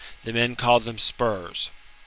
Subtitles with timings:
[0.23, 1.73] The men called them "spurs." 74.